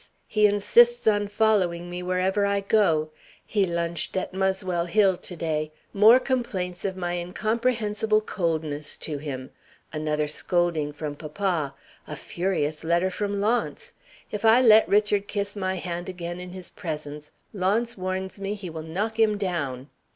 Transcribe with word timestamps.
He 0.27 0.47
insists 0.47 1.05
on 1.05 1.27
following 1.27 1.87
me 1.87 2.01
wherever 2.01 2.43
I 2.43 2.59
go. 2.61 3.11
He 3.45 3.67
lunched 3.67 4.17
at 4.17 4.33
Muswell 4.33 4.85
Hill 4.87 5.15
today. 5.15 5.71
More 5.93 6.19
complaints 6.19 6.83
of 6.83 6.97
my 6.97 7.13
incomprehensible 7.19 8.21
coldness 8.21 8.97
to 8.97 9.19
him. 9.19 9.51
Another 9.93 10.27
scolding 10.27 10.91
from 10.91 11.15
papa. 11.15 11.75
A 12.07 12.15
furious 12.15 12.83
letter 12.83 13.11
from 13.11 13.39
Launce. 13.39 13.93
If 14.31 14.43
I 14.43 14.59
let 14.59 14.89
Richard 14.89 15.27
kiss 15.27 15.55
my 15.55 15.75
hand 15.75 16.09
again 16.09 16.39
in 16.39 16.49
his 16.49 16.71
presence, 16.71 17.29
Launce 17.53 17.95
warns 17.95 18.39
me 18.39 18.55
he 18.55 18.71
will 18.71 18.81
knock 18.81 19.19
him 19.19 19.37
down. 19.37 19.87